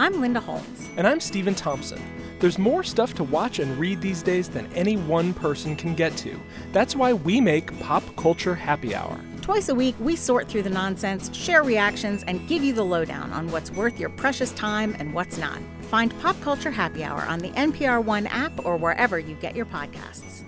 [0.00, 0.88] I'm Linda Holmes.
[0.96, 2.00] And I'm Stephen Thompson.
[2.38, 6.16] There's more stuff to watch and read these days than any one person can get
[6.16, 6.40] to.
[6.72, 9.20] That's why we make Pop Culture Happy Hour.
[9.42, 13.30] Twice a week, we sort through the nonsense, share reactions, and give you the lowdown
[13.32, 15.58] on what's worth your precious time and what's not.
[15.82, 19.66] Find Pop Culture Happy Hour on the NPR One app or wherever you get your
[19.66, 20.44] podcasts.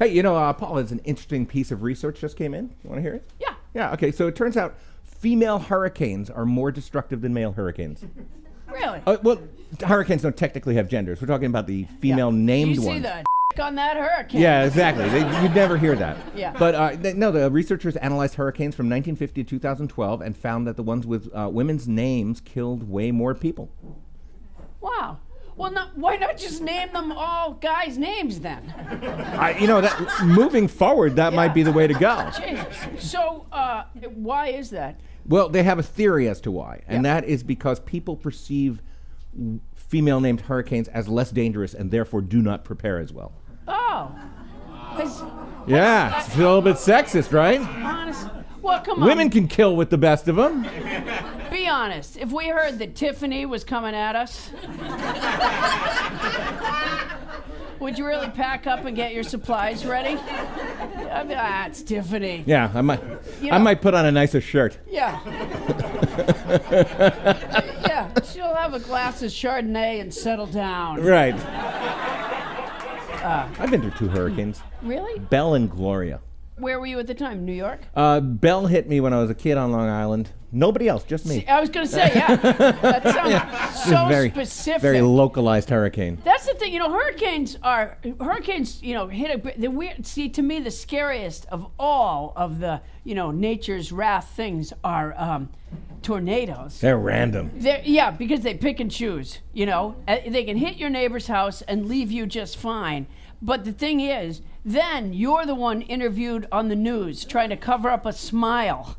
[0.00, 2.74] Hey, you know, uh, Paul, has an interesting piece of research just came in.
[2.82, 3.30] You want to hear it?
[3.38, 3.54] Yeah.
[3.72, 4.10] Yeah, okay.
[4.10, 4.76] So it turns out
[5.22, 8.04] female hurricanes are more destructive than male hurricanes.
[8.72, 9.02] Really?
[9.06, 9.38] Uh, well,
[9.84, 11.20] hurricanes don't technically have genders.
[11.20, 13.02] We're talking about the female named you see ones.
[13.02, 14.40] the on that hurricane.
[14.40, 15.06] Yeah, exactly.
[15.10, 16.16] They, you'd never hear that.
[16.34, 16.54] Yeah.
[16.58, 20.76] But uh, they, no, the researchers analyzed hurricanes from 1950 to 2012 and found that
[20.76, 23.68] the ones with uh, women's names killed way more people.
[24.80, 25.18] Wow.
[25.56, 28.72] Well, not, why not just name them all guys' names then?
[29.38, 32.30] I, you know, that moving forward, that might be the way to go.
[32.38, 33.10] Jesus.
[33.10, 34.98] So, uh, why is that?
[35.26, 38.82] Well, they have a theory as to why, and that is because people perceive
[39.74, 43.32] female named hurricanes as less dangerous and therefore do not prepare as well.
[43.68, 44.14] Oh.
[45.66, 47.60] Yeah, it's a little bit sexist, right?
[47.60, 48.28] honest.
[48.60, 49.08] Well, come on.
[49.08, 50.62] Women can kill with the best of them.
[51.50, 52.16] Be honest.
[52.16, 54.50] If we heard that Tiffany was coming at us,
[57.82, 60.16] would you really pack up and get your supplies ready?
[60.16, 62.44] I mean, ah, it's Tiffany.
[62.46, 63.00] Yeah, I might.
[63.40, 64.78] You I might put on a nicer shirt.
[64.88, 65.20] Yeah.
[67.86, 68.08] yeah.
[68.24, 71.02] She'll have a glass of Chardonnay and settle down.
[71.02, 71.34] Right.
[73.22, 73.48] Uh.
[73.58, 75.18] I've been through two hurricanes, Really?
[75.18, 76.20] Belle and Gloria.
[76.56, 77.44] Where were you at the time?
[77.44, 77.80] New York?
[77.96, 80.30] Uh, Belle hit me when I was a kid on Long Island.
[80.54, 81.46] Nobody else, just me.
[81.48, 82.36] I was going to say, yeah.
[82.36, 84.82] That sounds It so very, specific.
[84.82, 86.18] very localized hurricane.
[86.24, 86.90] That's the thing, you know.
[86.92, 88.82] Hurricanes are hurricanes.
[88.82, 90.06] You know, hit a the weird.
[90.06, 95.14] See, to me, the scariest of all of the you know nature's wrath things are
[95.16, 95.48] um,
[96.02, 96.80] tornadoes.
[96.80, 97.50] They're random.
[97.54, 99.38] They're, yeah, because they pick and choose.
[99.54, 103.06] You know, Uh, they can hit your neighbor's house and leave you just fine.
[103.44, 107.90] But the thing is, then you're the one interviewed on the news trying to cover
[107.90, 108.96] up a smile.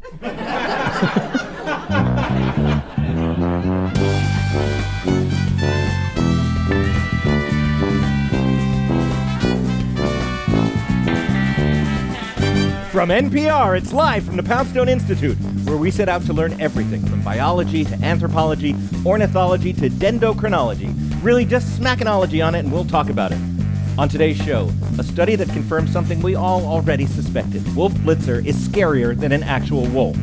[12.91, 17.01] From NPR, it's live from the Poundstone Institute, where we set out to learn everything
[17.05, 18.75] from biology to anthropology,
[19.05, 20.93] ornithology to dendrochronology.
[21.23, 23.52] Really, just smackinology on it, and we'll talk about it.
[23.95, 28.55] On today's show, a study that confirms something we all already suspected Wolf Blitzer is
[28.67, 30.17] scarier than an actual wolf.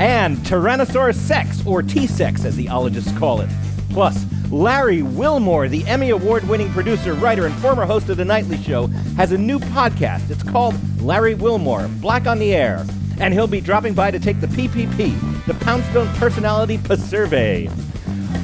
[0.00, 3.50] And Tyrannosaurus sex, or T sex as the ologists call it.
[3.90, 8.62] Plus, Larry Wilmore, the Emmy Award winning producer, writer, and former host of The Nightly
[8.62, 10.30] Show, has a new podcast.
[10.30, 12.86] It's called Larry Wilmore Black on the Air.
[13.18, 17.68] And he'll be dropping by to take the PPP, the Poundstone Personality Survey.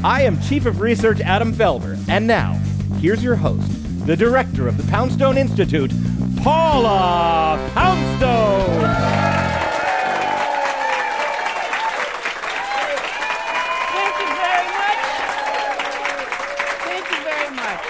[0.02, 1.96] I am Chief of Research Adam Felber.
[2.08, 2.54] And now,
[2.98, 3.70] here's your host,
[4.04, 5.90] the director of the Poundstone Institute,
[6.42, 8.84] Paula Poundstone.
[13.94, 15.04] Thank you very much.
[16.84, 17.80] Thank you very much.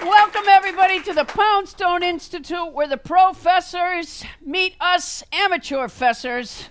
[0.00, 6.68] Welcome, everybody, to the Poundstone Institute, where the professors meet us amateur fessers.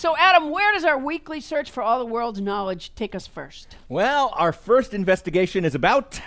[0.00, 3.76] So, Adam, where does our weekly search for all the world's knowledge take us first?
[3.90, 6.18] Well, our first investigation is about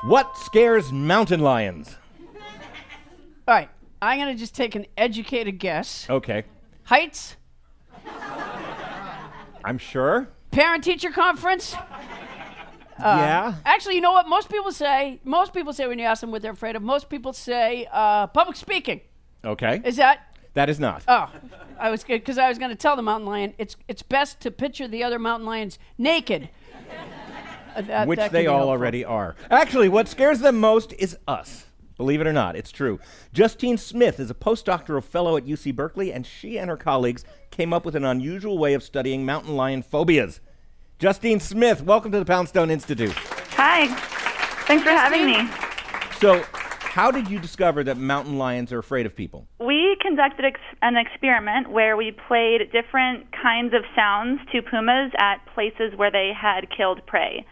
[0.00, 1.94] what scares mountain lions.
[3.46, 3.68] All right,
[4.00, 6.08] I'm going to just take an educated guess.
[6.08, 6.44] Okay,
[6.84, 7.36] Heights?
[9.62, 10.30] I'm sure.
[10.50, 11.76] Parent teacher conference?
[12.98, 13.56] yeah.
[13.66, 14.26] Actually, you know what?
[14.26, 17.10] Most people say, most people say when you ask them what they're afraid of, most
[17.10, 19.02] people say uh, public speaking.
[19.44, 19.82] Okay.
[19.84, 20.27] Is that
[20.58, 21.04] that is not.
[21.06, 21.30] Oh,
[21.78, 24.40] I was good because I was going to tell the mountain lion it's it's best
[24.40, 26.48] to picture the other mountain lions naked.
[27.76, 28.70] Uh, that- Which that they all helpful.
[28.70, 29.36] already are.
[29.52, 31.66] Actually, what scares them most is us.
[31.96, 32.98] Believe it or not, it's true.
[33.32, 37.72] Justine Smith is a postdoctoral fellow at UC Berkeley, and she and her colleagues came
[37.72, 40.40] up with an unusual way of studying mountain lion phobias.
[40.98, 43.12] Justine Smith, welcome to the Poundstone Institute.
[43.56, 43.86] Hi.
[44.66, 45.48] Thanks for having me.
[46.20, 49.46] So, how did you discover that mountain lions are afraid of people?
[49.60, 55.36] We conducted ex- an experiment where we played different kinds of sounds to pumas at
[55.54, 57.44] places where they had killed prey.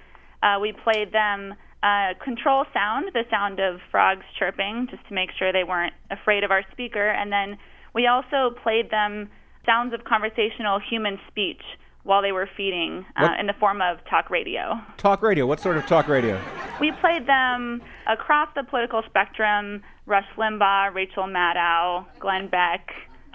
[0.43, 5.31] Uh, we played them uh, control sound, the sound of frogs chirping, just to make
[5.38, 7.08] sure they weren't afraid of our speaker.
[7.08, 7.58] And then
[7.94, 9.29] we also played them
[9.67, 11.62] sounds of conversational human speech
[12.06, 14.81] while they were feeding uh, in the form of talk radio.
[14.97, 15.44] Talk radio.
[15.44, 16.41] What sort of talk radio?
[16.81, 22.91] We played them across the political spectrum Rush Limbaugh, Rachel Maddow, Glenn Beck,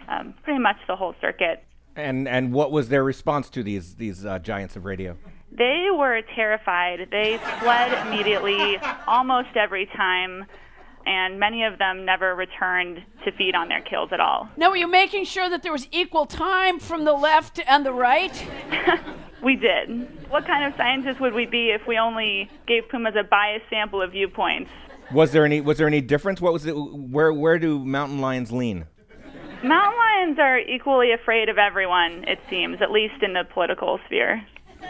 [0.08, 1.64] um, pretty much the whole circuit.
[1.98, 5.18] And and what was their response to these these uh, giants of radio?
[5.52, 7.10] They were terrified.
[7.12, 10.46] They fled immediately almost every time,
[11.06, 14.50] and many of them never returned to feed on their kills at all.
[14.58, 17.94] Now, were you making sure that there was equal time from the left and the
[17.94, 18.48] right?
[19.42, 20.30] We did.
[20.30, 24.02] What kind of scientists would we be if we only gave pumas a biased sample
[24.02, 24.70] of viewpoints?
[25.12, 26.40] Was there any was there any difference?
[26.40, 26.74] What was it?
[26.74, 28.86] Where where do mountain lions lean?
[29.64, 34.44] Mountain lions are equally afraid of everyone, it seems, at least in the political sphere.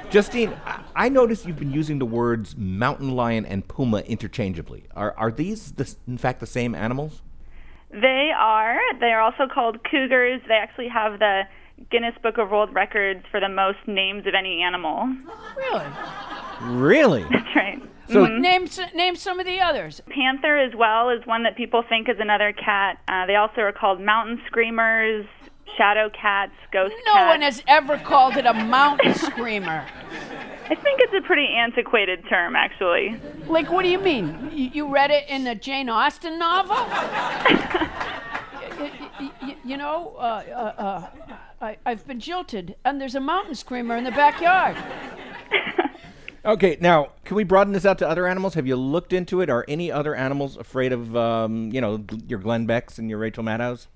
[0.09, 4.83] Justine, I- I noticed you've been using the words mountain lion and puma interchangeably.
[4.95, 7.21] Are are these the, in fact the same animals?
[7.92, 8.77] They are.
[9.00, 10.42] They are also called cougars.
[10.48, 11.44] They actually have the
[11.89, 15.13] Guinness Book of World Records for the most names of any animal.
[15.57, 15.86] Really?
[16.62, 17.24] Really?
[17.31, 17.81] That's right.
[18.07, 20.01] So Name name some of the others.
[20.09, 22.98] Panther as well is one that people think is another cat.
[23.07, 25.25] Uh, they also are called mountain screamers,
[25.78, 27.30] shadow cats, ghost No cats.
[27.30, 29.86] one has ever called it a mountain screamer.
[30.70, 33.20] I think it's a pretty antiquated term, actually.
[33.48, 34.50] Like, what do you mean?
[34.54, 36.76] You, you read it in a Jane Austen novel?
[38.80, 41.08] Y- y- y- you know, uh, uh, uh,
[41.62, 44.76] I, I've been jilted, and there's a mountain screamer in the backyard.
[46.46, 48.56] okay, now can we broaden this out to other animals?
[48.56, 49.52] Have you looked into it?
[49.52, 53.44] Are any other animals afraid of um, you know your Glenn Becks and your Rachel
[53.44, 53.88] Maddows?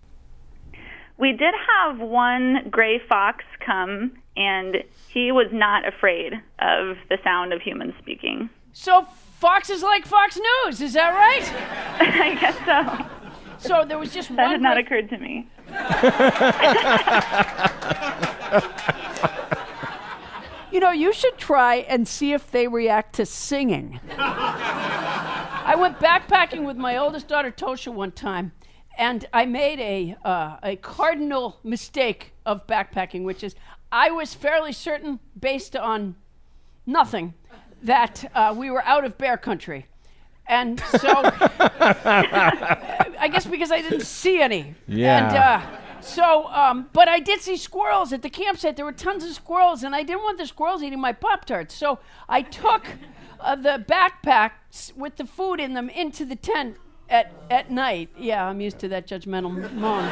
[1.18, 7.54] We did have one gray fox come, and he was not afraid of the sound
[7.54, 8.50] of humans speaking.
[8.74, 9.06] So,
[9.40, 11.44] Fox is like Fox News, is that right?
[12.02, 13.06] I guess so.
[13.68, 14.52] So, there was just That one.
[14.52, 15.48] had not gray- occurred to me.
[20.72, 24.02] You know, you should try and see if they react to singing.
[24.18, 28.52] I went backpacking with my oldest daughter Tosha one time,
[28.98, 33.56] and I made a uh, a cardinal mistake of backpacking, which is
[33.92, 36.16] I was fairly certain, based on
[36.86, 37.34] nothing,
[37.84, 39.88] that uh, we were out of bear country.
[40.48, 44.76] And so, I guess because I didn't see any.
[44.88, 45.28] Yeah.
[45.28, 48.76] And uh, so, um, but I did see squirrels at the campsite.
[48.76, 51.74] There were tons of squirrels, and I didn't want the squirrels eating my Pop Tarts.
[51.74, 52.00] So
[52.30, 52.86] I took
[53.40, 56.78] uh, the backpacks with the food in them into the tent
[57.10, 58.10] at, at night.
[58.18, 60.04] Yeah, I'm used to that judgmental m- moan.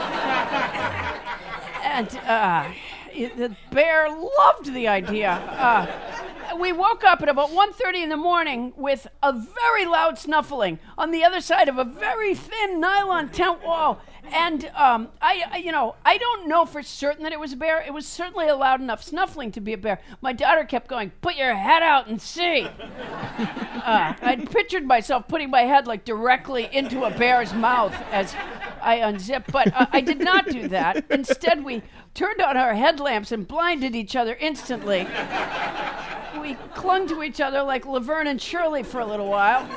[1.84, 2.72] and uh,
[3.14, 5.32] it- the bear loved the idea.
[5.32, 5.88] Uh,
[6.60, 11.12] we woke up at about 1.30 in the morning with a very loud snuffling on
[11.12, 14.00] the other side of a very thin nylon tent wall.
[14.32, 17.58] And um, I, I, you know, I don't know for certain that it was a
[17.58, 17.82] bear.
[17.82, 20.00] It was certainly a loud enough snuffling to be a bear.
[20.22, 22.62] My daughter kept going, "Put your head out and see."
[23.42, 28.34] uh, I'd pictured myself putting my head like directly into a bear's mouth as
[28.82, 31.06] I unzipped, but uh, I did not do that.
[31.10, 31.84] Instead, we
[32.14, 35.08] turned on our headlamps and blinded each other instantly.
[36.42, 39.68] We clung to each other like Laverne and Shirley for a little while.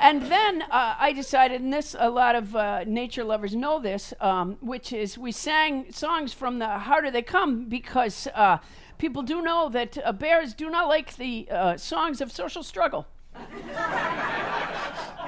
[0.00, 4.14] And then uh, I decided, and this a lot of uh, nature lovers know this,
[4.20, 8.58] um, which is we sang songs from the Harder They Come because uh,
[8.98, 13.06] people do know that uh, bears do not like the uh, songs of social struggle.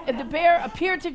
[0.07, 1.13] And the bear appeared to.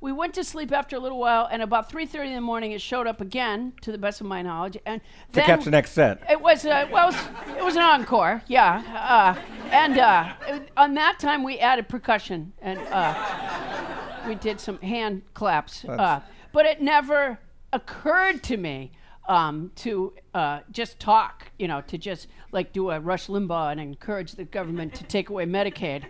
[0.00, 2.80] We went to sleep after a little while, and about 3:30 in the morning, it
[2.80, 4.78] showed up again, to the best of my knowledge.
[4.86, 5.00] And
[5.32, 6.22] To catch the next set.
[6.30, 9.36] it was uh, well, it was, it was an encore, yeah.
[9.70, 10.34] And uh,
[10.76, 15.84] on that time, we added percussion, and uh, we did some hand claps.
[15.84, 16.20] Uh,
[16.52, 17.38] but it never
[17.72, 18.92] occurred to me
[19.28, 23.80] um, to uh, just talk, you know, to just like do a Rush Limbaugh and
[23.80, 26.04] encourage the government to take away Medicaid.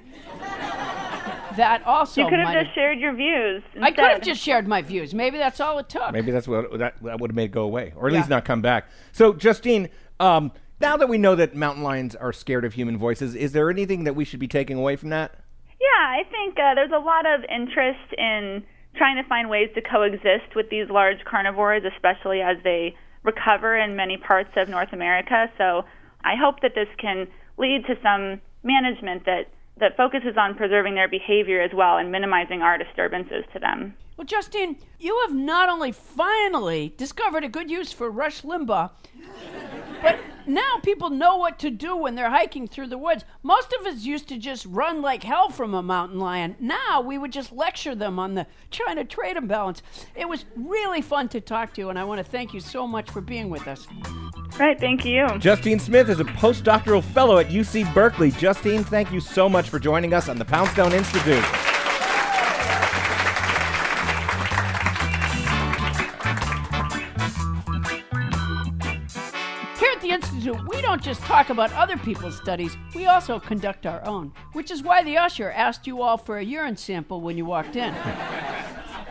[1.56, 3.62] That also You could have just shared your views.
[3.80, 5.12] I could have just shared my views.
[5.12, 6.12] Maybe that's all it took.
[6.12, 8.44] Maybe that's what that, that would have made it go away, or at least not
[8.44, 8.88] come back.
[9.12, 9.88] So, Justine,
[10.20, 13.70] um, now that we know that mountain lions are scared of human voices, is there
[13.70, 15.32] anything that we should be taking away from that?
[15.80, 18.62] Yeah, I think uh, there's a lot of interest in
[18.96, 23.96] trying to find ways to coexist with these large carnivores, especially as they recover in
[23.96, 25.50] many parts of North America.
[25.58, 25.84] So
[26.24, 31.08] I hope that this can lead to some management that, that focuses on preserving their
[31.08, 33.94] behavior as well and minimizing our disturbances to them.
[34.16, 38.90] Well, Justine, you have not only finally discovered a good use for Rush Limbaugh,
[40.02, 43.24] but now people know what to do when they're hiking through the woods.
[43.42, 46.56] Most of us used to just run like hell from a mountain lion.
[46.58, 49.82] Now we would just lecture them on the China trade imbalance.
[50.14, 52.86] It was really fun to talk to you, and I want to thank you so
[52.86, 53.86] much for being with us.
[54.58, 55.26] Right, thank you.
[55.38, 58.30] Justine Smith is a postdoctoral fellow at UC Berkeley.
[58.32, 61.44] Justine, thank you so much for joining us on the Poundstone Institute.
[71.00, 74.32] Don't just talk about other people's studies, we also conduct our own.
[74.52, 77.76] Which is why the usher asked you all for a urine sample when you walked
[77.76, 77.94] in.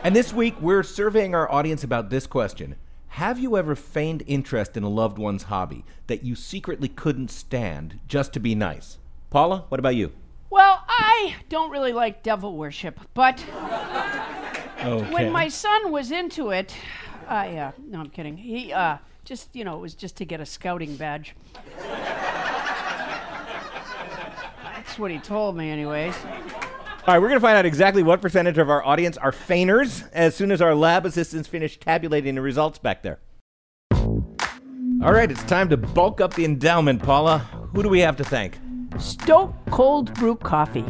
[0.02, 2.76] And this week, we're surveying our audience about this question
[3.08, 7.98] Have you ever feigned interest in a loved one's hobby that you secretly couldn't stand
[8.08, 8.96] just to be nice?
[9.28, 10.12] Paula, what about you?
[10.48, 13.44] Well, I don't really like devil worship, but
[14.82, 15.12] Okay.
[15.12, 16.74] when my son was into it,
[17.28, 18.38] I, uh, no, I'm kidding.
[18.38, 18.96] He, uh,
[19.30, 21.36] just, you know, it was just to get a scouting badge.
[24.64, 26.16] That's what he told me, anyways.
[26.26, 30.10] All right, we're going to find out exactly what percentage of our audience are feigners
[30.12, 33.20] as soon as our lab assistants finish tabulating the results back there.
[33.92, 37.38] All right, it's time to bulk up the endowment, Paula.
[37.72, 38.58] Who do we have to thank?
[38.98, 40.84] Stok Cold Brew Coffee.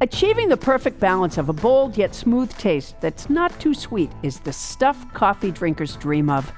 [0.00, 4.40] Achieving the perfect balance of a bold yet smooth taste that's not too sweet is
[4.40, 6.50] the stuff coffee drinkers dream of.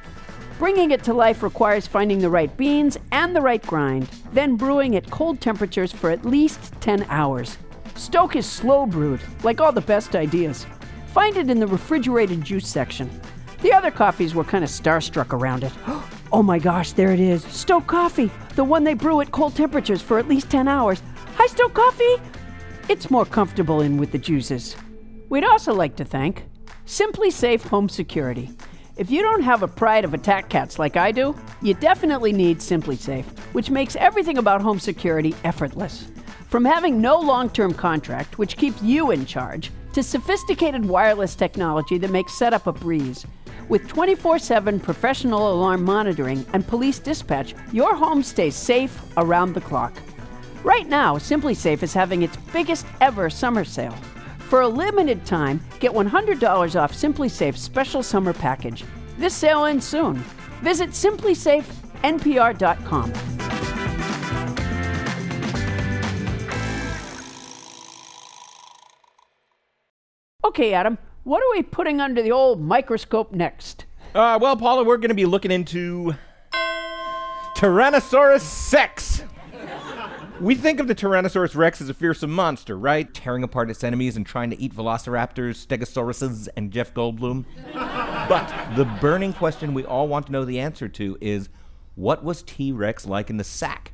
[0.59, 4.97] Bringing it to life requires finding the right beans and the right grind, then brewing
[4.97, 7.59] at cold temperatures for at least 10 hours.
[7.95, 10.65] Stok is slow brewed, like all the best ideas.
[11.09, 13.11] Find it in the refrigerated juice section.
[13.61, 15.73] The other coffees were kind of starstruck around it.
[16.33, 17.45] Oh my gosh, there it is.
[17.45, 21.01] Stok Coffee, the one they brew at cold temperatures for at least 10 hours.
[21.37, 22.17] Hi, Stok Coffee!
[22.89, 24.75] It's more comfortable in with the juices.
[25.29, 26.45] We'd also like to thank
[26.85, 28.51] SimpliSafe Home Security.
[28.97, 32.61] If you don't have a pride of attack cats like I do, you definitely need
[32.61, 36.11] SimpliSafe, which makes everything about home security effortless.
[36.49, 41.99] From having no long term contract, which keeps you in charge, to sophisticated wireless technology
[41.99, 43.27] that makes setup a breeze.
[43.69, 49.61] With 24 7 professional alarm monitoring and police dispatch, your home stays safe around the
[49.61, 49.93] clock.
[50.65, 53.97] Right now, SimpliSafe is having its biggest ever summer sale.
[54.49, 58.85] For a limited time, get $100 off SimpliSafe's special summer package.
[59.19, 60.19] This sale ends soon.
[60.63, 63.13] Visit simplysafenpr.com.
[70.45, 73.85] Okay, Adam, what are we putting under the old microscope next?
[74.15, 76.15] Uh, well, Paula, we're going to be looking into
[77.57, 79.25] Tyrannosaurus sex.
[80.41, 83.13] We think of the Tyrannosaurus rex as a fearsome monster, right?
[83.13, 87.47] Tearing apart its enemies and trying to eat velociraptors, stegosauruses, and Jeff Goldblum.
[87.73, 91.49] but the burning question we all want to know the answer to is
[91.95, 93.93] what was T Rex like in the sack?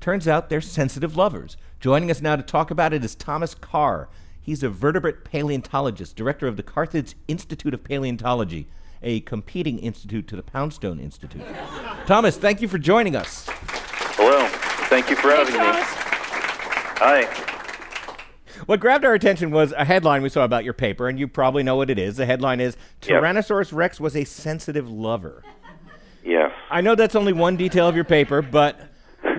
[0.00, 1.56] Turns out they're sensitive lovers.
[1.78, 4.08] Joining us now to talk about it is Thomas Carr.
[4.40, 8.66] He's a vertebrate paleontologist, director of the Carthage Institute of Paleontology,
[9.00, 11.42] a competing institute to the Poundstone Institute.
[12.06, 13.46] Thomas, thank you for joining us.
[14.16, 14.47] Hello.
[14.88, 15.60] Thank you for having me.
[17.00, 17.24] Hi.
[18.66, 21.62] What grabbed our attention was a headline we saw about your paper, and you probably
[21.62, 22.16] know what it is.
[22.16, 22.76] The headline is
[23.06, 23.22] Yep.
[23.22, 25.44] Tyrannosaurus Rex was a sensitive lover.
[26.24, 26.52] Yes.
[26.70, 28.80] I know that's only one detail of your paper, but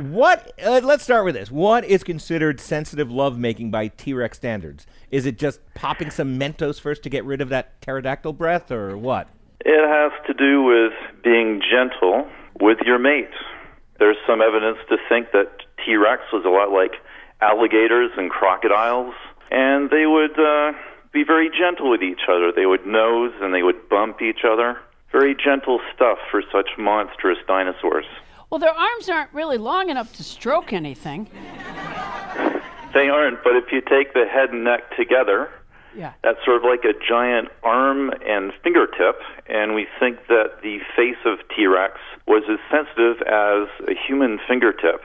[0.02, 0.54] what?
[0.64, 1.52] Uh, let's start with this.
[1.52, 4.88] What is considered sensitive lovemaking by T Rex standards?
[5.12, 8.98] Is it just popping some Mentos first to get rid of that pterodactyl breath, or
[8.98, 9.28] what?
[9.66, 12.28] It has to do with being gentle
[12.62, 13.30] with your mate.
[14.00, 15.52] There's some evidence to think that
[15.86, 16.94] T Rex was a lot like
[17.42, 19.14] alligators and crocodiles,
[19.52, 20.74] and they would uh,
[21.12, 22.52] be very gentle with each other.
[22.52, 24.78] They would nose and they would bump each other.
[25.12, 28.06] Very gentle stuff for such monstrous dinosaurs.
[28.50, 31.30] Well, their arms aren't really long enough to stroke anything.
[32.94, 35.50] They aren't, but if you take the head and neck together,
[35.96, 36.14] Yeah.
[36.24, 41.18] That's sort of like a giant arm and fingertip, and we think that the face
[41.26, 41.94] of T Rex
[42.28, 45.02] was as sensitive as a human fingertip.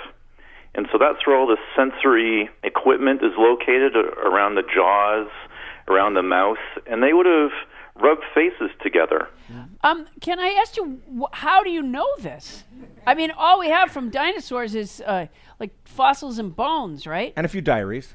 [0.75, 5.29] And so that's where all the sensory equipment is located around the jaws,
[5.89, 7.53] around the mouth, and they would have
[7.97, 9.29] rubbed faces together.
[9.85, 12.65] Um, can I ask you, wh- how do you know this?
[13.07, 15.27] I mean, all we have from dinosaurs is uh,
[15.61, 17.33] like fossils and bones, right?
[17.37, 18.15] And a few diaries.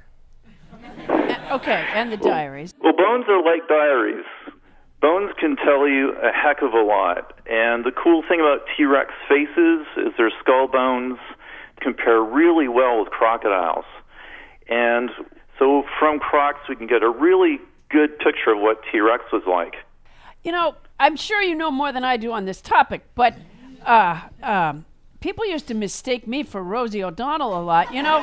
[1.52, 2.74] Okay, and the diaries.
[2.82, 4.26] Well, bones are like diaries.
[5.02, 7.40] Bones can tell you a heck of a lot.
[7.48, 11.18] And the cool thing about T Rex faces is their skull bones
[11.80, 13.86] compare really well with crocodiles.
[14.68, 15.10] And
[15.58, 17.60] so from crocs, we can get a really
[17.90, 19.76] good picture of what T Rex was like.
[20.44, 23.36] You know, I'm sure you know more than I do on this topic, but
[23.86, 24.86] uh, um,
[25.20, 27.94] people used to mistake me for Rosie O'Donnell a lot.
[27.94, 28.20] You know,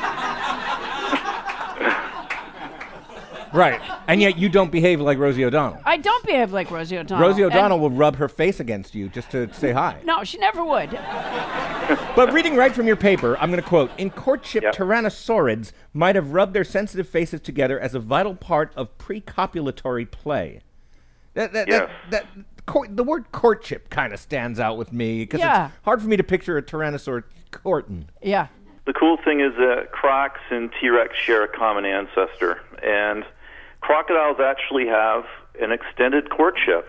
[3.53, 3.81] Right.
[4.09, 5.81] And yet you don't behave like Rosie O'Donnell.
[5.85, 7.27] I don't behave like Rosie O'Donnell.
[7.29, 9.99] Rosie O'Donnell will rub her face against you just to say hi.
[10.05, 10.91] No, she never would.
[12.17, 14.75] But reading right from your paper, I'm going to quote In courtship, Yep.
[14.75, 20.61] tyrannosaurids might have rubbed their sensitive faces together as a vital part of precopulatory play.
[21.35, 21.91] That, that, Yes.
[22.11, 25.67] that, that, court, the word courtship kind of stands out with me because Yeah.
[25.67, 28.09] it's hard for me to picture a tyrannosaur courting.
[28.23, 28.49] Yeah.
[28.87, 33.25] The cool thing is that crocs and T Rex share a common ancestor, and
[33.81, 35.25] crocodiles actually have
[35.61, 36.89] an extended courtship.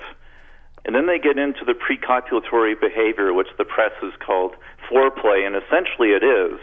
[0.86, 4.56] And then they get into the precopulatory behavior, which the press has called
[4.90, 6.60] foreplay, and essentially it is.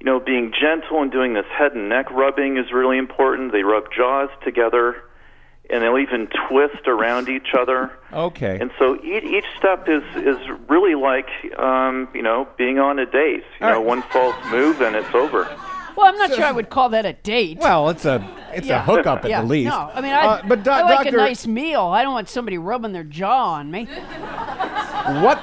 [0.00, 3.52] You know, being gentle and doing this head and neck rubbing is really important.
[3.52, 5.02] They rub jaws together,
[5.68, 7.90] and they'll even twist around each other.
[8.12, 8.58] Okay.
[8.58, 10.38] And so each, each step is is
[10.68, 11.28] really like
[11.58, 13.44] um, you know being on a date.
[13.60, 13.86] You All know, right.
[13.86, 15.44] one false move and it's over.
[15.96, 17.58] Well, I'm not sure I would call that a date.
[17.58, 18.22] well, it's a
[18.54, 18.80] it's Yeah.
[18.80, 19.40] a hookup at yeah.
[19.42, 19.70] the least.
[19.70, 21.82] No, I mean, I, Uh, but doc- I like doctor, a nice meal.
[21.82, 23.84] I don't want somebody rubbing their jaw on me.
[25.22, 25.38] what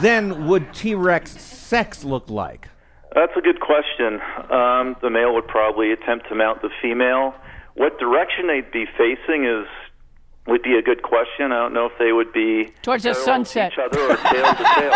[0.00, 2.68] then would T Rex sex look like?
[3.14, 4.20] That's a good question.
[4.50, 7.34] Um, the male would probably attempt to mount the female.
[7.74, 9.66] What direction they'd be facing is
[10.46, 11.52] would be a good question.
[11.52, 13.72] I don't know if they would be Towards the sunset.
[13.72, 14.92] each other or tail to tail.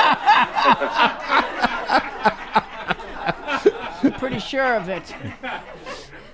[4.38, 5.14] Pretty sure of it.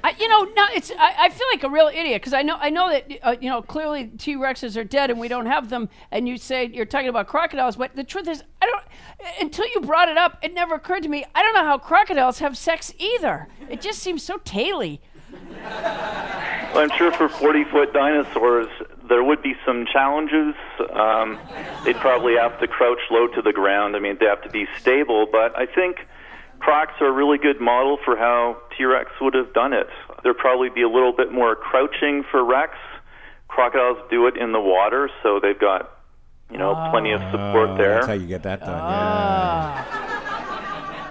[0.05, 0.91] I, you know, no, it's.
[0.91, 3.49] I, I feel like a real idiot because I know, I know that uh, you
[3.49, 5.89] know clearly T Rexes are dead and we don't have them.
[6.11, 8.83] And you say you're talking about crocodiles, but the truth is, I don't.
[9.41, 11.25] Until you brought it up, it never occurred to me.
[11.35, 13.49] I don't know how crocodiles have sex either.
[13.71, 14.99] It just seems so taily.
[15.65, 18.69] I'm sure for 40 foot dinosaurs,
[19.09, 20.55] there would be some challenges.
[20.93, 21.39] Um,
[21.85, 23.97] they'd probably have to crouch low to the ground.
[23.97, 26.07] I mean, they have to be stable, but I think
[26.65, 29.87] crocs are a really good model for how T Rex would have done it.
[30.23, 32.73] There'd probably be a little bit more crouching for Rex.
[33.49, 35.91] Crocodiles do it in the water, so they've got,
[36.51, 37.95] you know, plenty of support Oh, there.
[37.97, 38.71] That's how you get that done.
[38.73, 39.87] Ah,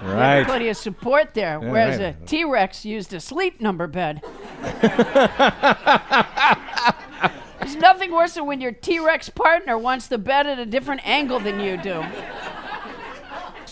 [0.01, 0.13] yeah.
[0.13, 0.45] Right.
[0.45, 1.59] plenty of support there.
[1.59, 2.15] whereas right.
[2.21, 4.21] a T Rex used a sleep number bed.
[7.59, 11.07] There's nothing worse than when your T Rex partner wants the bed at a different
[11.07, 12.03] angle than you do.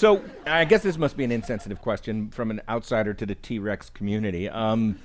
[0.02, 3.60] So I guess this must be an insensitive question from an outsider to the T
[3.60, 4.50] Rex community.
[4.50, 4.98] Um,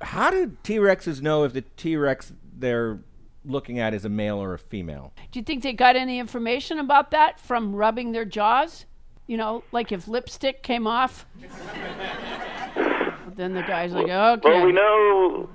[0.00, 3.00] how do T Rexes know if the T Rex they're
[3.44, 5.12] looking at is a male or a female?
[5.32, 8.86] Do you think they got any information about that from rubbing their jaws?
[9.26, 11.26] You know, like if lipstick came off.
[13.34, 14.48] then the guy's like, okay.
[14.48, 15.48] Well, we know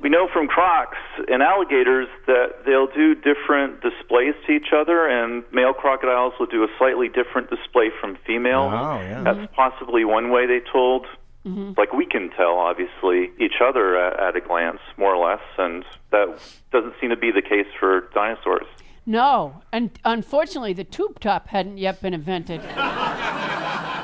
[0.00, 5.42] we know from crocs and alligators that they'll do different displays to each other, and
[5.52, 8.70] male crocodiles will do a slightly different display from female.
[8.72, 9.22] Oh, yeah.
[9.22, 11.06] That's possibly one way they told.
[11.44, 11.72] Mm-hmm.
[11.76, 15.84] Like we can tell, obviously, each other at, at a glance, more or less, and
[16.10, 16.38] that
[16.72, 18.66] doesn't seem to be the case for dinosaurs.
[19.06, 22.60] No, and unfortunately, the tube top hadn't yet been invented.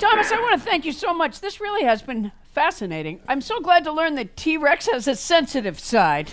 [0.00, 1.40] Thomas, I want to thank you so much.
[1.40, 3.20] This really has been fascinating.
[3.28, 6.32] I'm so glad to learn that T Rex has a sensitive side.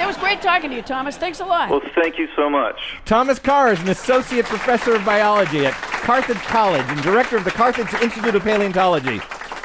[0.00, 1.16] It was great talking to you, Thomas.
[1.16, 1.70] Thanks a lot.
[1.70, 2.78] Well, thank you so much.
[3.06, 7.50] Thomas Carr is an associate professor of biology at Carthage College and director of the
[7.50, 9.18] Carthage Institute of Paleontology.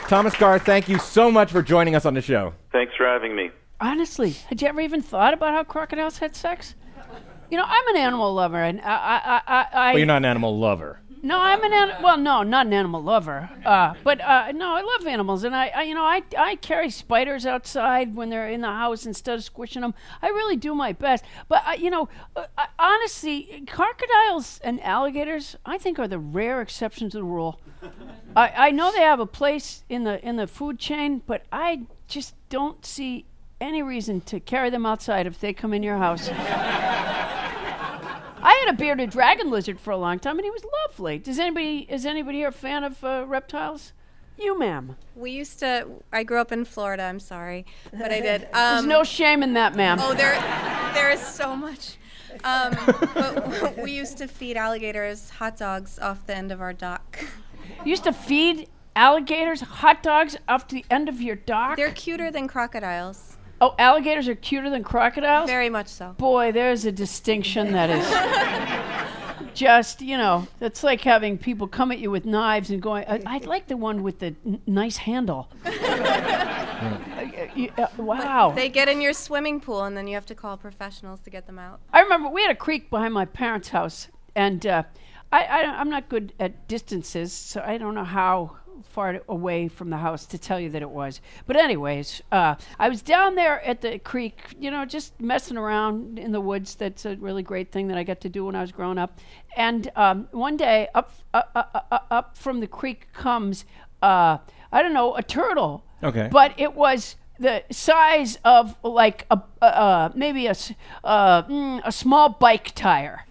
[0.08, 2.54] Thomas Carr, thank you so much for joining us on the show.
[2.72, 3.52] Thanks for having me.
[3.82, 6.76] Honestly, had you ever even thought about how crocodiles had sex?
[7.50, 10.26] You know, I'm an animal lover, and I, I, I, I Well, you're not an
[10.26, 11.00] animal lover.
[11.26, 12.04] No, I'm an animal.
[12.04, 13.50] Well, no, not an animal lover.
[13.66, 16.90] Uh, but uh, no, I love animals, and I, I, you know, I, I carry
[16.90, 19.94] spiders outside when they're in the house instead of squishing them.
[20.22, 21.24] I really do my best.
[21.48, 22.46] But uh, you know, uh,
[22.78, 27.62] honestly, crocodiles and alligators, I think, are the rare exception to the rule.
[28.36, 31.84] I, I know they have a place in the in the food chain, but I
[32.10, 33.26] just don't see
[33.62, 36.30] any reason to carry them outside if they come in your house.
[38.44, 41.18] I had a bearded dragon lizard for a long time, and he was lovely.
[41.18, 43.94] Does anybody is anybody here a fan of uh, reptiles?
[44.38, 44.96] You, ma'am.
[45.16, 45.88] We used to.
[46.12, 47.04] I grew up in Florida.
[47.04, 48.42] I'm sorry, but I did.
[48.54, 50.00] There's Um, no shame in that, ma'am.
[50.02, 50.34] Oh, there,
[50.94, 51.98] there is so much.
[52.44, 52.76] Um,
[53.14, 57.24] but we used to feed alligators hot dogs off the end of our dock.
[57.86, 61.78] You used to feed alligators hot dogs off the end of your dock.
[61.78, 63.38] They're cuter than crocodiles.
[63.62, 65.50] Oh, alligators are cuter than crocodiles.
[65.50, 66.14] Very much so.
[66.18, 72.00] Boy, there's a distinction that is just, you know, that's like having people come at
[72.00, 75.50] you with knives and going, I, I'd like the one with the n- nice handle.
[76.84, 78.52] Uh, uh, wow.
[78.54, 81.48] They get in your swimming pool, and then you have to call professionals to get
[81.48, 81.80] them out.
[81.94, 84.84] I remember we had a creek behind my parents' house, and uh,
[85.32, 88.58] I, I, I'm not good at distances, so I don't know how
[88.94, 91.20] far away from the house to tell you that it was.
[91.48, 96.20] But anyways, uh, I was down there at the creek, you know, just messing around
[96.20, 96.76] in the woods.
[96.76, 99.20] That's a really great thing that I got to do when I was growing up.
[99.58, 103.66] And um, one day, up uh, uh, uh, uh, up from the creek comes,
[104.04, 104.38] uh,
[104.72, 105.84] I don't know, a turtle.
[106.04, 106.30] Okay.
[106.32, 110.56] But it was the size of like a maybe a
[111.04, 113.26] uh, mm, a small bike tire.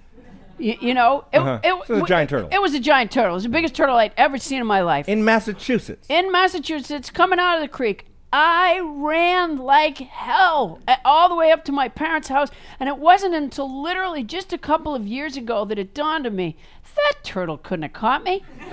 [0.63, 1.59] Y- you know, it, Uh-huh.
[1.65, 2.49] it, So it's a giant turtle.
[2.53, 3.33] It was a giant turtle.
[3.33, 5.09] It was the biggest turtle I'd ever seen in my life.
[5.09, 6.07] In Massachusetts.
[6.09, 8.07] in Massachusetts, coming out of the creek.
[8.35, 12.49] I ran like hell all the way up to my parents' house,
[12.81, 16.35] and it wasn't until literally just a couple of years ago that it dawned on
[16.35, 16.57] me
[16.97, 18.43] that turtle couldn't have caught me.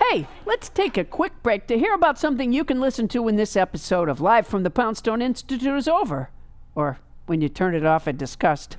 [0.00, 3.36] hey, let's take a quick break to hear about something you can listen to when
[3.36, 6.30] this episode of Live from the Poundstone Institute is over,
[6.74, 6.98] or
[7.30, 8.76] when you turn it off in disgust.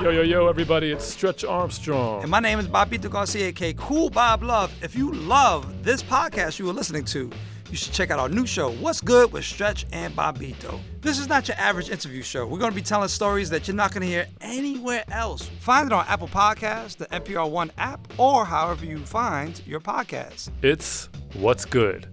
[0.00, 2.22] Yo, yo, yo, everybody, it's Stretch Armstrong.
[2.22, 4.72] And my name is Bobito Garcia, aka Cool Bob Love.
[4.82, 7.30] If you love this podcast you are listening to,
[7.70, 10.80] you should check out our new show, What's Good with Stretch and Bobito.
[11.02, 12.46] This is not your average interview show.
[12.46, 15.50] We're going to be telling stories that you're not going to hear anywhere else.
[15.60, 20.48] Find it on Apple Podcasts, the NPR One app, or however you find your podcast.
[20.62, 22.11] It's What's Good.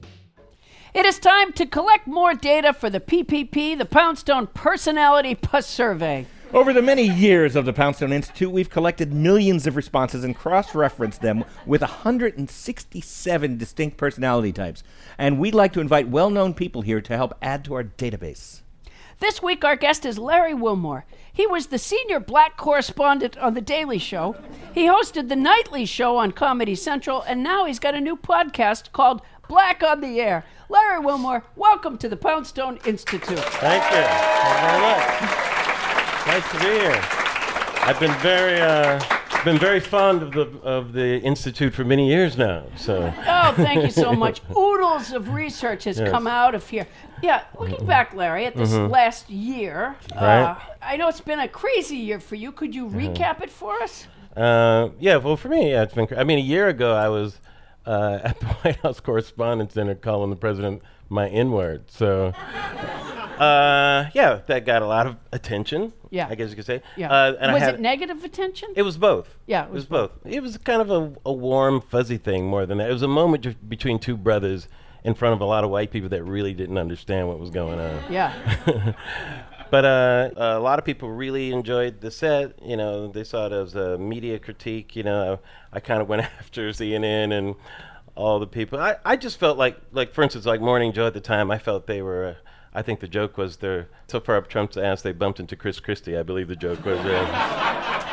[0.91, 6.25] It is time to collect more data for the PPP, the Poundstone Personality Plus Survey.
[6.51, 10.73] Over the many years of the Poundstone Institute, we've collected millions of responses and cross
[10.73, 14.81] referenced them with 167 distinct personality types.
[15.19, 18.61] And we'd like to invite well known people here to help add to our database.
[19.19, 21.05] This week, our guest is Larry Wilmore.
[21.31, 24.35] He was the senior black correspondent on The Daily Show.
[24.73, 28.91] He hosted the nightly show on Comedy Central, and now he's got a new podcast
[28.91, 30.45] called Black on the Air.
[30.69, 33.39] Larry Wilmore, welcome to the Poundstone Institute.
[33.39, 34.03] Thank you.
[34.03, 36.27] Thank you very much.
[36.27, 37.01] Nice to be here.
[37.81, 38.99] I've been very, uh,
[39.43, 42.65] been very fond of the of the institute for many years now.
[42.75, 44.41] So Oh, thank you so much.
[44.55, 46.05] Oodles of research has Yes.
[46.05, 46.11] Mm-hmm.
[46.15, 46.85] come out of here.
[47.23, 50.57] Yeah, looking back, Larry, at this last year, uh, Right.
[50.83, 52.51] I know it's been a crazy year for you.
[52.51, 54.05] Could you recap it for us?
[54.37, 56.05] Uh, yeah, well, for me, yeah, it's been.
[56.05, 57.39] cra- I mean, a year ago, I was
[57.89, 61.89] uh, at the White House Correspondents' Dinner calling the president my N-word.
[61.89, 62.27] So,
[63.39, 65.93] uh, yeah, that got a lot of attention.
[66.11, 66.27] Yeah.
[66.29, 66.81] I guess you could say.
[66.95, 67.11] Yeah.
[67.11, 68.69] Uh, and was I had, it negative attention?
[68.75, 69.37] It was both.
[69.47, 70.11] Yeah, it was, both.
[70.23, 72.89] It was kind of a, a warm, fuzzy thing more than that.
[72.89, 74.67] It was a moment between two brothers
[75.03, 77.79] in front of a lot of white people that really didn't understand what was going
[77.79, 78.11] on.
[78.11, 78.93] yeah.
[79.71, 82.61] But uh, a lot of people really enjoyed the set.
[82.63, 84.95] You know, they saw it as a media critique.
[84.95, 85.39] You know,
[85.73, 87.55] I, I kind of went after CNN and
[88.15, 88.79] all the people.
[88.79, 91.51] I, I just felt like, like for instance, like Morning Joe at the time.
[91.51, 92.25] I felt they were.
[92.25, 92.33] Uh,
[92.71, 95.79] I think the joke was they're so far up Trump's ass they bumped into Chris
[95.79, 96.15] Christie.
[96.15, 96.99] I believe the joke was.
[96.99, 98.05] Uh,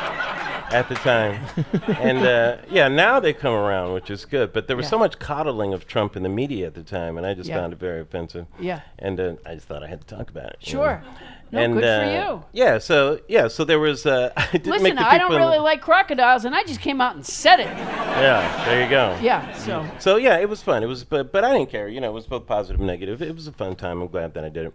[0.71, 1.41] at the time.
[1.99, 4.53] and uh, yeah, now they come around, which is good.
[4.53, 4.91] But there was Yeah.
[4.91, 7.57] so much coddling of Trump in the media at the time, and I just Yeah.
[7.57, 8.47] found it very offensive.
[8.59, 8.81] Yeah.
[8.99, 10.57] And uh, I just thought I had to talk about it.
[10.61, 10.79] you know.
[10.83, 11.03] Sure.
[11.49, 12.43] No, and, good for uh, you.
[12.51, 14.05] Yeah, so yeah, so there was.
[14.05, 17.61] Uh, I Listen, I don't really like crocodiles, and I just came out and said
[17.61, 17.67] it.
[17.67, 19.17] Yeah, there you go.
[19.21, 19.85] Yeah, so.
[19.99, 20.83] So yeah, it was fun.
[20.83, 21.87] It was, but but I didn't care.
[21.87, 23.21] You know, it was both positive and negative.
[23.21, 24.01] It was a fun time.
[24.01, 24.73] I'm glad that I did it.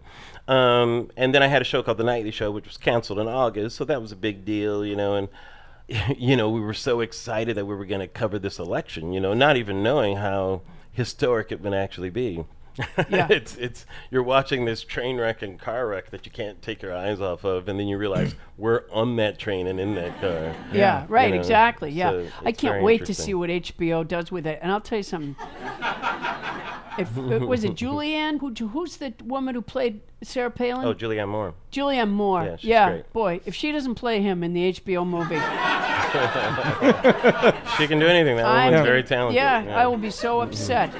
[0.51, 3.27] Um, and then I had a show called The Nightly Show, which was canceled in
[3.27, 3.75] August.
[3.75, 4.83] So that was a big deal.
[4.83, 5.27] You know, and
[6.17, 9.13] you know we were so excited that we were going to cover this election.
[9.13, 12.45] You know, not even knowing how historic it would actually be.
[13.09, 13.27] Yeah.
[13.29, 16.95] it's it's you're watching this train wreck and car wreck that you can't take your
[16.95, 20.55] eyes off of, and then you realize we're on that train and in that car.
[20.71, 21.91] Yeah, right, know, exactly.
[21.91, 22.11] Yeah.
[22.11, 24.59] so I can't wait to see what HBO does with it.
[24.61, 25.35] And I'll tell you something.
[26.97, 28.39] if uh, was it Julianne?
[28.39, 30.85] Who, who's the woman who played Sarah Palin?
[30.85, 31.53] Oh, Julianne Moore.
[31.71, 32.43] Julianne Moore.
[32.43, 33.13] Yeah, she's great.
[33.13, 35.35] boy, if she doesn't play him in the HBO movie,
[37.77, 38.37] She can do anything.
[38.37, 39.35] That I'm woman's very talented.
[39.35, 40.93] Yeah, I will be so upset.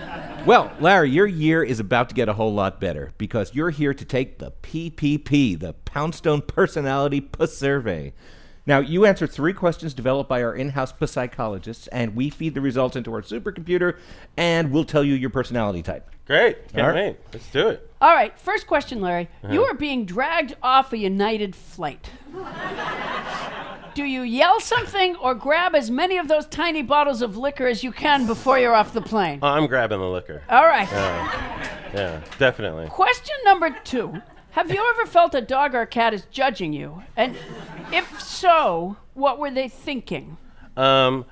[0.46, 3.94] Well, Larry, your year is about to get a whole lot better because you're here
[3.94, 8.14] to take the PPP, the Poundstone Personality Puss Survey.
[8.66, 12.62] Now, you answer three questions developed by our in house psychologists, and we feed the
[12.62, 13.98] results into our supercomputer,
[14.38, 16.10] and we'll tell you your personality type.
[16.26, 16.70] Great.
[16.70, 16.96] Can't All right.
[16.96, 17.18] wait.
[17.34, 17.92] Let's do it.
[18.00, 19.30] All right, first question, Larry.
[19.44, 19.54] Uh-huh.
[19.54, 22.10] You are being dragged off a United flight.
[23.94, 27.84] Do you yell something or grab as many of those tiny bottles of liquor as
[27.84, 29.40] you can before you're off the plane?
[29.42, 30.42] Oh, I'm grabbing the liquor.
[30.50, 30.90] All right.
[31.94, 32.88] Yeah, definitely.
[32.88, 34.20] Question number two
[34.52, 37.04] Have you ever felt a dog or a cat is judging you?
[37.16, 37.38] And
[37.92, 40.38] if so, what were they thinking?
[40.76, 41.26] Um,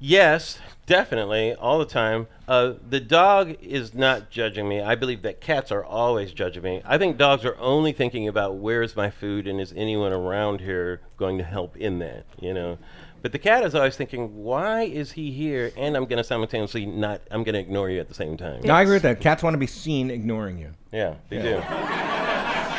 [0.00, 2.26] yes, definitely, all the time.
[2.48, 4.80] Uh, the dog is not judging me.
[4.80, 6.82] I believe that cats are always judging me.
[6.84, 11.00] I think dogs are only thinking about where's my food and is anyone around here
[11.16, 12.78] going to help in that, you know.
[13.22, 15.72] But the cat is always thinking, why is he here?
[15.76, 18.60] And I'm going to simultaneously not, I'm going to ignore you at the same time.
[18.62, 19.20] Now, I agree with that.
[19.20, 20.70] Cats want to be seen ignoring you.
[20.92, 21.60] Yeah, they do.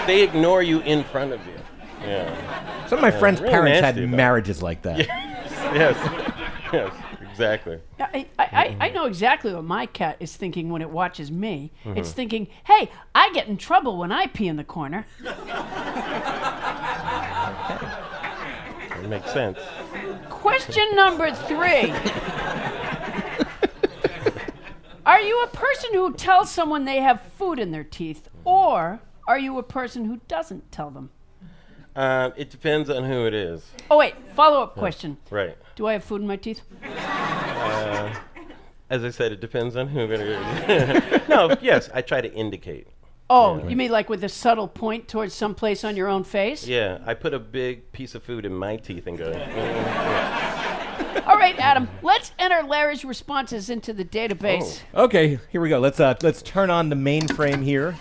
[0.08, 1.54] they ignore you in front of you.
[2.02, 2.88] Yeah.
[2.88, 5.00] Some of my friends' really parents had marriages like that.
[5.08, 5.98] yes.
[6.72, 6.94] yes.
[7.38, 7.80] Exactly.
[8.00, 11.72] I, I, I, I know exactly what my cat is thinking when it watches me.
[11.86, 12.00] Mm-hmm.
[12.00, 15.06] It's thinking, hey, I get in trouble when I pee in the corner.
[19.00, 19.60] It makes sense.
[20.30, 21.94] Question number three.
[25.06, 29.38] Are you a person who tells someone they have food in their teeth, or are
[29.40, 31.12] you a person who doesn't tell them?
[31.98, 33.72] Um, it depends on who it is.
[33.90, 35.18] Oh, wait, follow up question.
[35.32, 35.58] Right.
[35.76, 36.62] Do I have food in my teeth?
[36.84, 38.14] Uh,
[38.88, 41.28] as I said, it depends on who it is.
[41.28, 42.88] no, yes, I try to indicate.
[43.32, 46.68] Oh, you mean like with a subtle point towards someplace on your own face?
[46.68, 49.32] Yeah, I put a big piece of food in my teeth and go.
[51.26, 54.82] All right, Adam, let's enter Larry's responses into the database.
[54.94, 55.80] Okay, here we go.
[55.80, 57.96] Let's uh, let's turn on the mainframe here.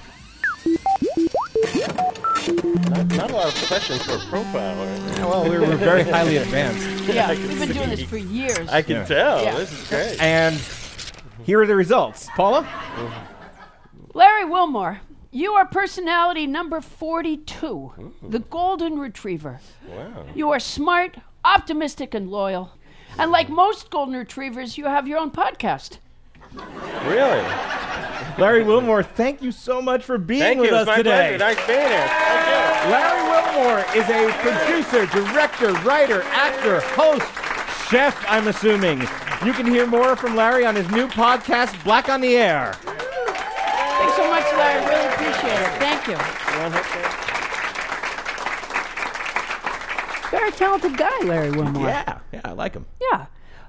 [2.90, 4.76] Not, not a lot of questions for a profile.
[4.76, 5.18] Right?
[5.20, 6.86] Well, we're, we're very highly advanced.
[7.06, 8.68] Yeah, we've been doing this for years.
[8.68, 9.04] I can Yeah.
[9.04, 9.42] tell.
[9.42, 9.54] Yeah.
[9.56, 10.20] This is great.
[10.20, 10.56] And
[11.44, 12.28] here are the results.
[12.34, 12.66] Paula?
[14.12, 19.60] Larry Wilmore, you are personality number 42, the golden retriever.
[19.88, 20.26] Wow.
[20.34, 22.72] You are smart, optimistic, and loyal.
[23.18, 25.98] And like most golden retrievers, you have your own podcast.
[27.04, 27.44] Really?
[28.38, 30.76] Larry Wilmore, thank you so much for being Thank with you.
[30.76, 31.36] us It's my today.
[31.36, 31.38] pleasure.
[31.38, 32.08] Nice being here.
[32.08, 32.90] Thank you.
[32.92, 37.24] Larry Wilmore is a producer, director, writer, actor, host,
[37.90, 39.00] chef, I'm assuming.
[39.44, 42.72] You can hear more from Larry on his new podcast, Black on the Air.
[42.74, 44.84] Thanks so much, Larry.
[44.84, 45.72] Really appreciate it.
[45.80, 46.16] Thank you.
[50.30, 51.86] Very talented guy, Larry Wilmore.
[51.88, 52.84] Yeah, yeah, I like him.
[53.12, 53.26] Yeah.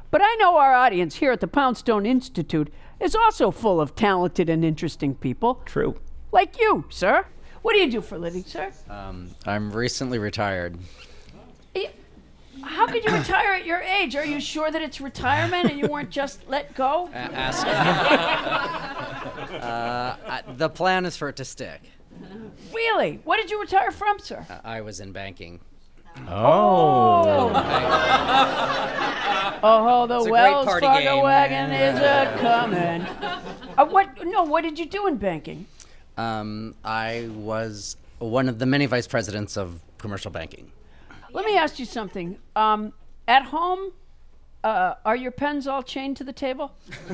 [0.09, 4.49] But I know our audience here at the Poundstone Institute is also full of talented
[4.49, 5.55] and interesting people.
[5.65, 5.99] True.
[6.31, 7.25] Like you, sir.
[7.61, 8.71] What do you do for a living, sir?
[8.89, 10.77] Um, I'm recently retired.
[12.63, 14.15] How could you retire at your age?
[14.15, 17.07] Are you sure that it's retirement and you weren't just let go?
[17.13, 17.65] A- ask.
[19.53, 21.81] uh, I, the plan is for it to stick.
[22.73, 23.19] Really?
[23.23, 24.45] What did you retire from, sir?
[24.49, 25.59] Uh, I was in banking.
[26.27, 27.51] Oh.
[29.63, 31.23] Oh, the It's a Wells Fargo game.
[31.23, 33.01] wagon is a coming.
[33.77, 34.25] Uh, what?
[34.25, 34.43] No.
[34.43, 35.65] What did you do in banking?
[36.17, 40.71] Um, I was one of the many vice presidents of commercial banking.
[41.33, 42.37] Let me ask you something.
[42.55, 42.93] Um,
[43.27, 43.91] at home,
[44.63, 46.71] uh, are your pens all chained to the table?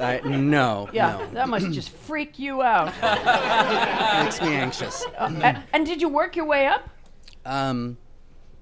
[0.00, 1.30] I, no, Yeah, no.
[1.32, 2.86] that must just freak you out.
[4.24, 5.04] Makes me anxious.
[5.18, 6.88] Uh, and, and did you work your way up?
[7.44, 7.98] Um,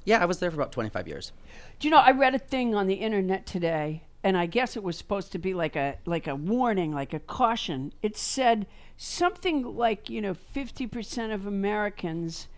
[0.05, 1.33] yeah, I was there for about 25 years.
[1.79, 1.99] Do you know?
[1.99, 5.39] I read a thing on the internet today, and I guess it was supposed to
[5.39, 7.93] be like a like a warning, like a caution.
[8.03, 12.49] It said something like you know, fifty percent of Americans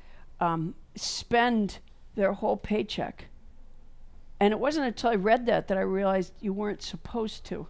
[0.41, 1.79] um, spend
[2.15, 3.27] their whole paycheck.
[4.41, 7.67] And it wasn't until I read that that I realized you weren't supposed to.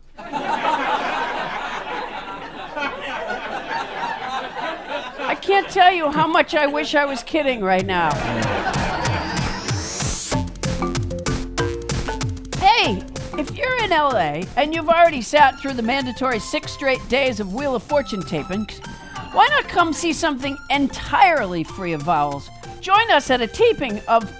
[5.20, 8.14] I can't tell you how much I wish I was kidding right now.
[12.58, 13.02] Hey,
[13.38, 17.54] if you're in LA and you've already sat through the mandatory six straight days of
[17.54, 18.68] Wheel of Fortune taping,
[19.32, 22.50] why not come see something entirely free of vowels?
[22.80, 24.30] Join us at a taping of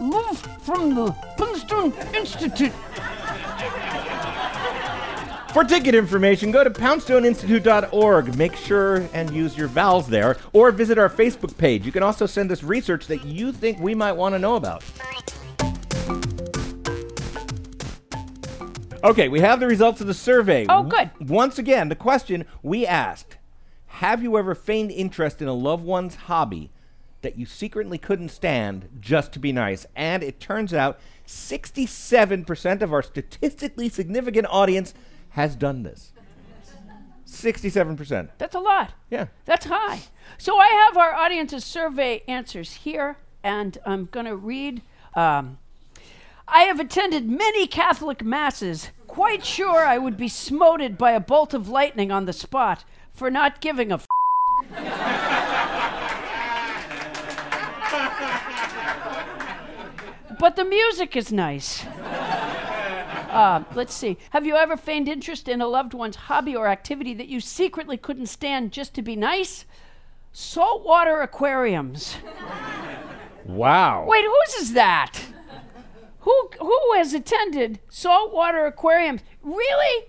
[0.00, 2.72] Live from the Poundstone Institute.
[5.52, 8.36] For ticket information, go to poundstoneinstitute.org.
[8.36, 11.86] Make sure and use your vowels there, or visit our Facebook page.
[11.86, 14.82] You can also send us research that you think we might want to know about.
[19.04, 20.66] Okay, we have the results of the survey.
[20.68, 21.10] Oh, good.
[21.20, 23.36] Once again, the question we asked
[23.86, 26.72] Have you ever feigned interest in a loved one's hobby
[27.24, 29.84] that you secretly couldn't stand just to be nice?
[29.96, 34.94] And it turns out 67% of our statistically significant audience
[35.30, 36.12] has done this.
[37.26, 38.28] 67%.
[38.38, 38.92] That's a lot.
[39.10, 39.26] Yeah.
[39.44, 40.02] That's high.
[40.38, 44.82] So I have our audience's survey answers here, and I'm going to read.
[45.16, 45.58] Um,
[46.46, 51.54] I have attended many Catholic masses, quite sure I would be smoted by a bolt
[51.54, 53.94] of lightning on the spot for not giving a.
[53.96, 54.06] F-
[60.44, 61.86] but the music is nice.
[63.34, 64.16] Uh, let's see.
[64.30, 67.96] Have you ever feigned interest in a loved one's hobby or activity that you secretly
[67.96, 69.64] couldn't stand just to be nice?
[70.32, 72.16] Saltwater aquariums.
[73.44, 74.04] Wow.
[74.06, 75.18] Wait, whose is that?
[76.20, 79.22] Who who has attended saltwater aquariums?
[79.42, 80.06] Really?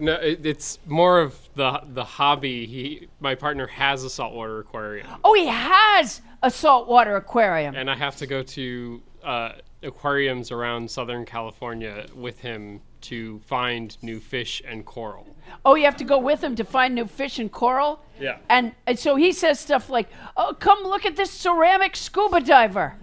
[0.00, 2.66] No, it, it's more of the the hobby.
[2.66, 7.76] He, my partner, has a saltwater aquarium, Oh, he has a saltwater aquarium.
[7.76, 9.52] and I have to go to uh,
[9.82, 15.26] aquariums around Southern California with him to find new fish and coral.
[15.64, 18.04] Oh, you have to go with him to find new fish and coral?
[18.18, 18.38] Yeah.
[18.48, 22.96] And, and so he says stuff like, oh, come look at this ceramic scuba diver.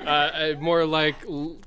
[0.00, 1.16] Uh, uh, more like,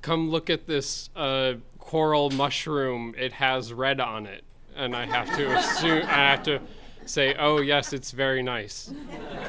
[0.02, 3.14] come look at this uh, coral mushroom.
[3.18, 4.44] It has red on it,
[4.76, 6.62] and I have to assume I have to
[7.06, 8.94] say, oh yes, it's very nice.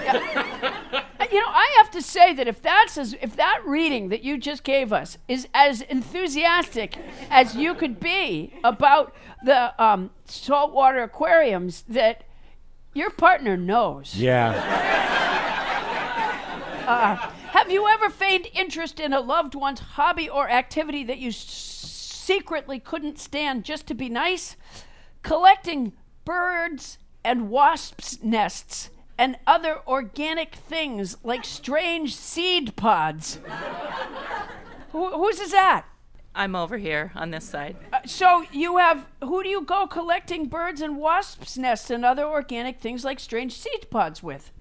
[0.09, 0.70] Uh,
[1.31, 4.37] You know, I have to say that if that's as, if that reading that you
[4.37, 6.97] just gave us is as enthusiastic
[7.31, 9.15] as you could be about
[9.45, 12.25] the um, saltwater aquariums, that
[12.95, 14.17] your partner knows.
[14.17, 14.51] Yeah.
[16.87, 17.15] Uh,
[17.53, 21.37] have you ever feigned interest in a loved one's hobby or activity that you s-
[21.37, 24.57] secretly couldn't stand just to be nice?
[25.23, 25.93] Collecting
[26.25, 33.39] birds and wasps' nests and other organic things like strange seed pods.
[34.93, 35.85] Who, whose is that?
[36.35, 37.77] I'm over here on this side.
[37.93, 42.25] Uh, so you have who do you go collecting birds and wasps' nests and other
[42.25, 44.53] organic things like strange seed pods with?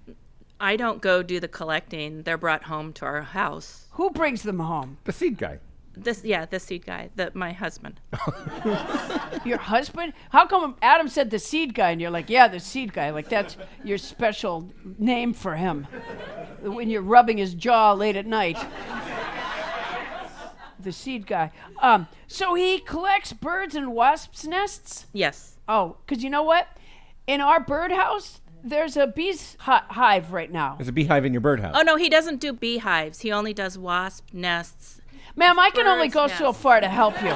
[0.60, 2.24] I don't go do the collecting.
[2.24, 3.86] They're brought home to our house.
[3.92, 4.98] Who brings them home?
[5.04, 5.60] The seed guy.
[6.02, 8.00] This, yeah, the seed guy, the, my husband.
[9.44, 10.14] Your husband?
[10.30, 13.10] How come Adam said the seed guy and you're like, yeah, the seed guy?
[13.10, 15.86] Like that's your special name for him.
[16.62, 18.58] When you're rubbing his jaw late at night.
[20.78, 21.52] The seed guy.
[21.82, 25.06] Um, so he collects birds and wasps' nests?
[25.12, 25.58] Yes.
[25.68, 26.68] Oh, because you know what?
[27.26, 30.76] In our birdhouse, there's a bee's hi- hive right now.
[30.76, 31.74] There's a beehive in your birdhouse.
[31.76, 33.20] Oh no, he doesn't do beehives.
[33.20, 34.99] He only does wasp nests.
[35.36, 37.34] Ma'am, I can only Bird's go so far to help you.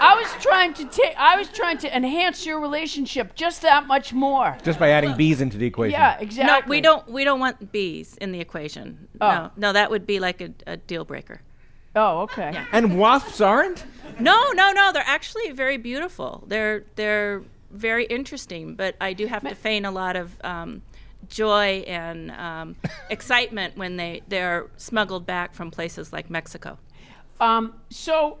[0.00, 1.16] I was trying to take.
[1.16, 4.56] I was trying to enhance your relationship just that much more.
[4.62, 5.98] Just by adding bees into the equation.
[5.98, 6.46] Yeah, exactly.
[6.46, 7.10] No, we don't.
[7.10, 9.08] We don't want bees in the equation.
[9.20, 9.28] Oh.
[9.28, 11.40] No, no, that would be like a, a deal breaker.
[11.96, 12.56] Oh, okay.
[12.70, 13.84] And wasps aren't?
[14.20, 14.92] No, no, no.
[14.92, 16.44] They're actually very beautiful.
[16.46, 17.42] They're they're
[17.72, 18.74] very interesting.
[18.76, 20.82] But I do have to feign a lot of um,
[21.28, 22.76] joy and um,
[23.10, 26.78] excitement when they they're smuggled back from places like Mexico.
[27.40, 27.74] Um.
[27.90, 28.38] So.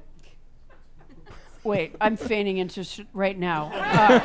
[1.64, 3.70] Wait, I'm feigning interest right now.
[3.74, 4.18] Uh,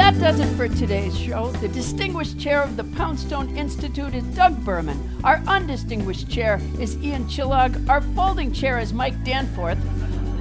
[0.00, 1.52] That does it for today's show.
[1.60, 4.98] The distinguished chair of the Poundstone Institute is Doug Berman.
[5.22, 7.88] Our undistinguished chair is Ian Chillag.
[7.88, 9.78] Our folding chair is Mike Danforth.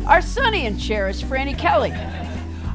[0.09, 1.93] Our sunny and chair is Franny Kelly.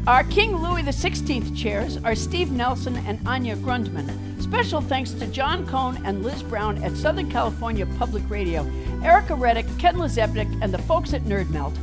[0.06, 4.40] Our King Louis XVI chairs are Steve Nelson and Anya Grundmann.
[4.40, 8.70] Special thanks to John Cohn and Liz Brown at Southern California Public Radio,
[9.02, 11.76] Erica Reddick, Ken Lazebnik, and the folks at Nerdmelt.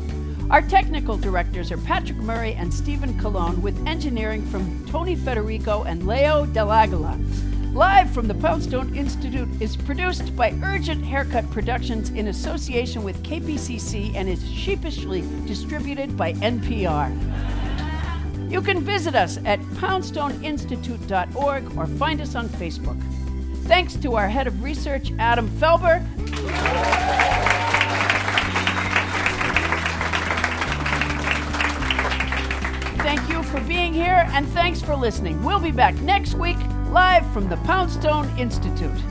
[0.49, 6.07] Our technical directors are Patrick Murray and Stephen Colon, with engineering from Tony Federico and
[6.07, 7.50] Leo Delagala.
[7.73, 14.13] Live from the Poundstone Institute is produced by Urgent Haircut Productions in association with KPCC
[14.13, 17.09] and is sheepishly distributed by NPR.
[18.51, 23.01] You can visit us at poundstoneinstitute.org or find us on Facebook.
[23.67, 26.05] Thanks to our head of research, Adam Felber.
[32.97, 35.41] Thank you for being here and thanks for listening.
[35.41, 36.57] We'll be back next week
[36.91, 39.10] live from the Poundstone Institute.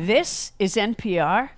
[0.00, 1.50] This is NPR?